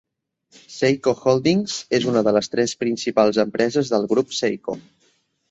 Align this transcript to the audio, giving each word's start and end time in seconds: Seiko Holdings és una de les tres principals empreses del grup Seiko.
Seiko 0.75 1.11
Holdings 1.19 1.75
és 1.97 2.07
una 2.13 2.23
de 2.29 2.33
les 2.39 2.49
tres 2.55 2.73
principals 2.85 3.41
empreses 3.45 3.93
del 3.95 4.09
grup 4.17 4.35
Seiko. 4.41 4.79